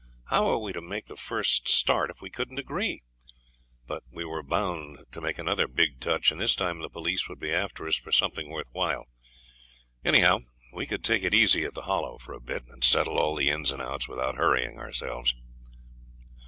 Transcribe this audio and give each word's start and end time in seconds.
How 0.31 0.57
we 0.57 0.69
were 0.71 0.73
to 0.73 0.81
make 0.81 1.05
the 1.05 1.15
first 1.15 1.67
start 1.67 2.09
we 2.23 2.31
couldn't 2.31 2.57
agree; 2.57 3.03
but 3.85 4.01
we 4.11 4.25
were 4.25 4.41
bound 4.41 5.03
to 5.11 5.21
make 5.21 5.37
another 5.37 5.67
big 5.67 5.99
touch, 5.99 6.31
and 6.31 6.41
this 6.41 6.55
time 6.55 6.79
the 6.79 6.89
police 6.89 7.29
would 7.29 7.37
be 7.39 7.51
after 7.51 7.85
us 7.85 7.97
for 7.97 8.11
something 8.11 8.49
worth 8.49 8.69
while. 8.71 9.05
Anyhow, 10.03 10.39
we 10.73 10.87
could 10.87 11.03
take 11.03 11.21
it 11.21 11.35
easy 11.35 11.65
at 11.65 11.75
the 11.75 11.83
Hollow 11.83 12.17
for 12.17 12.33
a 12.33 12.41
bit, 12.41 12.63
and 12.67 12.83
settle 12.83 13.19
all 13.19 13.35
the 13.35 13.51
ins 13.51 13.69
and 13.69 13.79
outs 13.79 14.07
without 14.07 14.37
hurrying 14.37 14.79
ourselves. 14.79 15.35